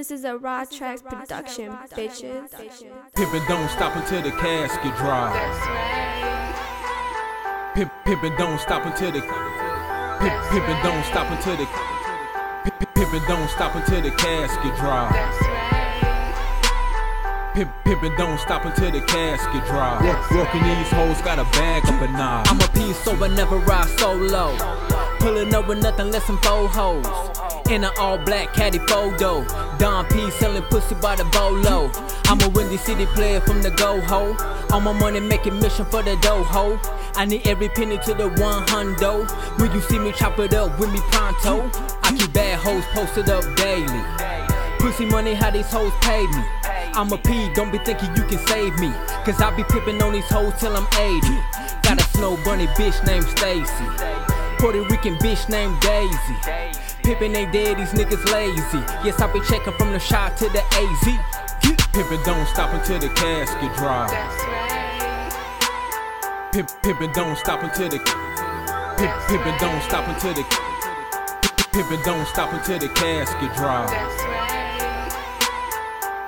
This 0.00 0.10
is 0.10 0.24
a 0.24 0.38
Raw 0.38 0.64
Trackz 0.64 1.04
production, 1.04 1.72
bitches. 1.92 2.48
Pimpin' 3.14 3.46
don't 3.46 3.68
stop 3.68 3.94
until 3.96 4.22
the 4.22 4.30
casket 4.30 4.96
drop. 4.96 5.34
Pimp, 7.74 7.92
pimpin' 8.06 8.34
don't 8.38 8.58
stop 8.58 8.86
until 8.86 9.12
the 9.12 9.20
pimp, 9.20 10.32
pimpin' 10.48 10.82
don't 10.82 11.04
stop 11.04 11.30
until 11.30 11.54
the 11.54 11.66
pimp, 12.64 12.94
pimpin' 12.94 13.28
don't 13.28 13.50
stop 13.50 13.74
until 13.74 14.00
the 14.00 14.10
casket 14.12 14.74
drop. 14.76 15.12
Pimp, 17.52 17.70
pimpin' 17.84 18.16
don't 18.16 18.40
stop 18.40 18.64
until 18.64 18.90
the 18.90 19.02
casket 19.02 19.66
drop. 19.66 20.02
Work, 20.02 20.30
working 20.30 20.62
these 20.62 20.90
hoes 20.92 21.20
got 21.20 21.38
a 21.38 21.44
bag 21.52 21.84
up 21.84 22.00
a 22.00 22.08
knob. 22.10 22.46
I'm 22.48 22.58
a 22.58 22.68
piece, 22.72 22.96
so 23.04 23.12
I 23.22 23.28
never 23.28 23.58
ride 23.58 23.86
solo. 23.98 24.56
Pulling 25.18 25.52
up 25.52 25.68
with 25.68 25.82
nothing 25.82 26.10
less 26.10 26.26
than 26.26 26.38
four 26.38 26.68
hoes. 26.68 27.49
In 27.70 27.84
an 27.84 27.92
all 28.00 28.18
black 28.18 28.52
caddy 28.52 28.80
photo. 28.80 29.44
Don 29.78 30.04
P 30.06 30.28
selling 30.32 30.64
pussy 30.64 30.96
by 30.96 31.14
the 31.14 31.24
bolo. 31.26 31.88
I'm 32.24 32.40
a 32.40 32.48
Windy 32.48 32.76
City 32.76 33.06
player 33.06 33.40
from 33.40 33.62
the 33.62 33.70
go 33.70 34.00
ho. 34.00 34.36
All 34.72 34.80
my 34.80 34.92
money 34.92 35.20
making 35.20 35.56
mission 35.60 35.84
for 35.84 36.02
the 36.02 36.16
dough 36.16 36.42
ho. 36.42 36.80
I 37.14 37.26
need 37.26 37.46
every 37.46 37.68
penny 37.68 37.96
to 37.98 38.14
the 38.14 38.28
one 38.42 38.66
hundo. 38.66 39.24
You 39.72 39.80
see 39.82 40.00
me 40.00 40.10
chop 40.10 40.36
it 40.40 40.52
up 40.52 40.80
with 40.80 40.92
me 40.92 40.98
pronto. 41.12 41.70
I 42.02 42.12
keep 42.18 42.32
bad 42.32 42.58
hoes 42.58 42.84
posted 42.86 43.30
up 43.30 43.44
daily. 43.56 44.02
Pussy 44.80 45.06
money, 45.06 45.34
how 45.34 45.50
these 45.50 45.70
hoes 45.70 45.92
pay 46.00 46.26
me. 46.26 46.44
I'm 46.92 47.12
a 47.12 47.18
P, 47.18 47.52
don't 47.54 47.70
be 47.70 47.78
thinking 47.78 48.10
you 48.16 48.24
can 48.24 48.44
save 48.48 48.76
me. 48.80 48.92
Cause 49.24 49.40
I 49.40 49.54
be 49.54 49.62
pippin' 49.62 50.02
on 50.02 50.12
these 50.12 50.28
hoes 50.28 50.54
till 50.58 50.76
I'm 50.76 50.88
80. 50.98 51.20
Got 51.82 52.00
a 52.00 52.04
snow 52.16 52.36
bunny 52.44 52.66
bitch 52.74 52.98
named 53.06 53.26
Stacy. 53.26 53.86
Puerto 54.58 54.82
Rican 54.90 55.14
bitch 55.18 55.48
named 55.48 55.78
Daisy. 55.80 56.79
Pippin' 57.02 57.34
ain't 57.34 57.52
dead, 57.52 57.78
these 57.78 57.92
niggas 57.92 58.24
lazy. 58.32 58.84
Yes, 59.04 59.20
I 59.20 59.32
be 59.32 59.40
checking 59.40 59.72
from 59.74 59.92
the 59.92 59.98
shot 59.98 60.36
to 60.38 60.48
the 60.50 60.62
AZ. 60.74 61.06
Yeah. 61.06 61.76
Pimpin' 61.92 62.24
don't 62.24 62.46
stop 62.46 62.72
until 62.72 62.98
the 62.98 63.08
casket 63.08 63.76
drop. 63.76 64.10
Pimp, 66.52 66.68
pimpin' 66.82 67.12
don't 67.14 67.36
stop 67.36 67.62
until 67.62 67.88
the 67.88 67.98
pimp, 67.98 69.12
pimpin' 69.28 69.58
don't 69.58 69.82
stop 69.82 70.08
until 70.08 70.34
the 70.34 70.42
pimpin' 71.72 72.04
don't 72.04 72.26
stop 72.26 72.52
until 72.52 72.78
the 72.78 72.88
casket 72.88 73.54
drop. 73.56 74.39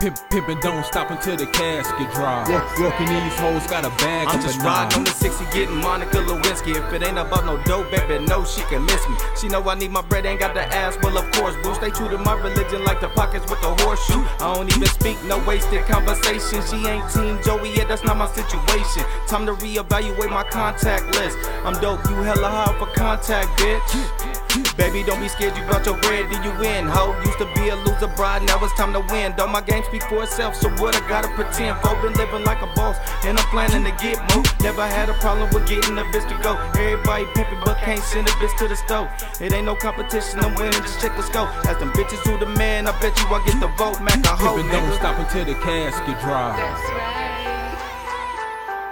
Pimp, 0.00 0.16
pimpin' 0.30 0.60
don't 0.60 0.86
stop 0.86 1.10
until 1.10 1.36
the 1.36 1.46
casket 1.46 2.12
drop. 2.14 2.48
Work, 2.48 2.78
working 2.78 3.08
these 3.08 3.34
hoes 3.34 3.66
got 3.66 3.84
a 3.84 3.90
bag 3.98 4.28
I'm 4.28 4.40
just 4.40 4.60
riding 4.60 4.96
on 4.96 5.02
the 5.02 5.10
60, 5.10 5.44
getting 5.46 5.74
Monica 5.74 6.18
Lewinsky. 6.18 6.76
If 6.76 6.92
it 6.92 7.02
ain't 7.02 7.18
about 7.18 7.44
no 7.44 7.60
dope, 7.64 7.90
baby, 7.90 8.24
no, 8.24 8.44
she 8.44 8.60
can 8.70 8.84
miss 8.84 9.08
me. 9.08 9.16
She 9.40 9.48
know 9.48 9.60
I 9.68 9.74
need 9.74 9.90
my 9.90 10.02
bread, 10.02 10.24
ain't 10.24 10.38
got 10.38 10.54
the 10.54 10.62
ass. 10.72 10.96
Well, 11.02 11.18
of 11.18 11.28
course, 11.32 11.56
boo. 11.64 11.74
Stay 11.74 11.90
true 11.90 12.08
to 12.10 12.18
my 12.18 12.34
religion, 12.34 12.84
like 12.84 13.00
the 13.00 13.08
pockets 13.08 13.50
with 13.50 13.60
the 13.60 13.74
horseshoe. 13.82 14.22
I 14.38 14.54
don't 14.54 14.70
even 14.70 14.86
speak, 14.86 15.20
no 15.24 15.42
wasted 15.44 15.84
conversation. 15.86 16.62
She 16.62 16.86
ain't 16.86 17.10
Team 17.10 17.42
Joey, 17.42 17.74
yeah, 17.74 17.84
that's 17.84 18.04
not 18.04 18.16
my 18.16 18.28
situation. 18.28 19.02
Time 19.26 19.46
to 19.46 19.54
reevaluate 19.54 20.30
my 20.30 20.44
contact 20.44 21.06
list. 21.16 21.38
I'm 21.64 21.74
dope, 21.80 22.08
you 22.08 22.14
hella 22.22 22.48
high 22.48 22.78
for 22.78 22.86
contact, 22.94 23.48
bitch. 23.58 24.27
Baby, 24.76 25.02
don't 25.02 25.20
be 25.20 25.28
scared, 25.28 25.56
you 25.56 25.64
got 25.66 25.84
your 25.84 25.98
bread, 25.98 26.30
do 26.30 26.36
you 26.40 26.54
win? 26.58 26.86
Ho, 26.86 27.14
used 27.26 27.38
to 27.38 27.46
be 27.54 27.68
a 27.68 27.76
loser 27.76 28.08
bride, 28.16 28.42
now 28.42 28.62
it's 28.62 28.72
time 28.74 28.92
to 28.92 29.00
win. 29.12 29.34
Don't 29.36 29.50
my 29.50 29.60
game 29.60 29.82
speak 29.84 30.02
for 30.04 30.22
itself, 30.22 30.54
so 30.54 30.70
what 30.80 30.96
I 30.96 31.06
gotta 31.08 31.28
pretend 31.28 31.78
for? 31.80 31.94
Been 32.00 32.14
living 32.14 32.44
like 32.44 32.62
a 32.62 32.66
boss, 32.74 32.96
and 33.24 33.38
I'm 33.38 33.44
planning 33.50 33.84
to 33.84 33.92
get 34.02 34.16
more. 34.32 34.44
Never 34.60 34.86
had 34.86 35.08
a 35.08 35.14
problem 35.14 35.50
with 35.52 35.68
getting 35.68 35.98
a 35.98 36.04
bitch 36.14 36.28
to 36.28 36.42
go. 36.42 36.56
Everybody 36.78 37.26
pimping, 37.34 37.60
but 37.64 37.76
can't 37.78 38.02
send 38.02 38.28
a 38.28 38.30
bitch 38.40 38.56
to 38.58 38.68
the 38.68 38.76
stove. 38.76 39.08
It 39.40 39.52
ain't 39.52 39.66
no 39.66 39.74
competition, 39.74 40.40
I'm 40.40 40.54
winning, 40.54 40.72
just 40.72 41.00
check 41.00 41.16
the 41.16 41.22
scope. 41.22 41.50
As 41.66 41.76
them 41.78 41.90
bitches 41.92 42.22
who 42.24 42.38
the 42.38 42.46
man, 42.56 42.86
I 42.86 42.92
bet 43.00 43.18
you 43.18 43.26
I 43.28 43.44
get 43.44 43.60
the 43.60 43.68
vote. 43.76 44.00
Mac 44.00 44.24
a 44.24 44.28
hoe, 44.28 44.56
Pimpin' 44.56 44.70
don't 44.70 44.94
stop 44.94 45.18
until 45.18 45.44
the 45.44 45.54
casket 45.60 46.18
drop. 46.20 46.56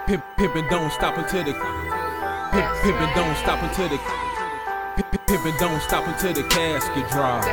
Pimp, 0.05 0.23
pimpin' 0.37 0.69
don't 0.69 0.91
stop 0.91 1.17
until 1.17 1.43
the 1.43 1.53
pimp, 1.53 2.67
pimpin' 2.83 3.15
don't 3.15 3.35
stop 3.37 3.63
until 3.63 3.89
the 3.89 3.97
pimp, 3.97 4.26
pimpin' 5.03 5.57
don't 5.59 5.81
stop 5.81 6.07
until 6.07 6.33
the 6.33 6.43
casket 6.43 7.09
drop. 7.09 7.43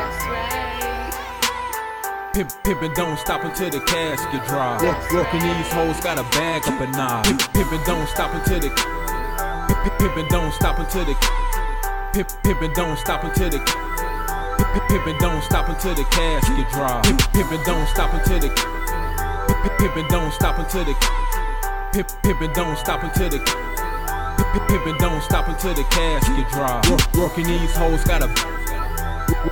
Pimp, 2.33 2.51
pimpin' 2.65 2.95
don't 2.95 3.19
stop 3.19 3.45
until 3.45 3.71
the 3.71 3.81
casket 3.81 4.45
drop. 4.47 4.83
Work, 4.83 5.13
working 5.13 5.41
these 5.41 5.73
hoes 5.73 6.01
got 6.01 6.19
a 6.19 6.25
bag 6.35 6.67
up 6.67 6.81
a 6.81 6.87
knob. 6.89 7.25
Pimp, 7.25 7.41
pimpin' 7.53 7.85
don't 7.87 8.09
stop 8.09 8.35
until 8.35 8.61
the 8.61 8.71
pimp, 8.71 9.99
pimpin' 9.99 10.29
don't 10.29 10.53
stop 10.55 10.79
until 10.79 11.05
the 11.05 11.15
pimp, 12.13 12.29
pimpin' 12.43 12.75
don't 12.75 12.99
stop 12.99 13.25
until 13.25 13.51
the 13.51 13.59
pimp, 13.59 14.83
pimpin' 14.89 15.19
don't 15.19 15.43
stop 15.43 15.69
until 15.69 15.95
the 15.95 16.05
casket 16.05 16.69
drop. 16.71 17.05
Pimp, 17.05 17.21
pimpin' 17.33 17.65
don't 17.65 17.89
stop 17.89 18.13
until 18.15 18.41
the 18.41 18.49
pimp, 18.49 19.79
pimpin' 19.79 20.09
don't 20.09 20.33
stop 20.33 20.59
until 20.59 20.85
the 20.85 20.95
pimp, 21.93 22.09
pimpin' 22.23 22.55
don't 22.55 22.79
stop 22.79 23.03
until 23.03 23.29
the 23.29 23.74
pimp, 24.37 24.69
pimpin' 24.69 24.99
don't 24.99 25.23
stop 25.23 25.49
until 25.49 25.75
the 25.75 25.85
casket 25.85 26.49
drop. 26.51 26.89
Work, 26.91 27.15
working 27.15 27.47
these 27.47 27.75
hoes 27.77 28.05
got 28.05 28.23
a 28.23 28.29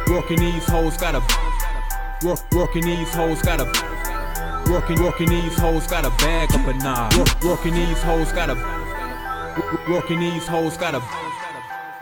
working 0.08 0.38
these 0.38 0.66
hoes 0.66 0.96
got 0.96 1.14
a 1.14 1.20
work, 2.26 2.40
working 2.52 2.84
these 2.84 3.12
hoes 3.14 3.42
got 3.42 3.60
a 3.60 3.64
working, 4.70 5.02
working 5.02 5.28
these 5.28 5.56
hoes 5.58 5.86
got 5.86 6.04
a 6.04 6.10
bag 6.22 6.52
up 6.52 6.66
a 6.66 6.74
knob. 6.74 7.14
Work, 7.14 7.42
working 7.42 7.74
these 7.74 8.02
hoes 8.02 8.32
got 8.32 8.50
a 8.50 8.54
working 9.88 10.20
these 10.20 10.46
hoes 10.46 10.76
got 10.76 10.94
a 10.94 11.02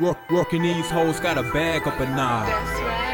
work, 0.03 0.19
working 0.31 0.63
these 0.63 0.89
hoes 0.91 1.21
got 1.21 1.39
a 1.39 1.43
bag 1.43 1.87
up 1.87 1.99
a 2.01 2.07
knob. 2.07 3.10